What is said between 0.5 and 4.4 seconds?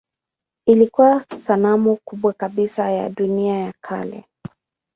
Ilikuwa sanamu kubwa kabisa ya dunia ya kale.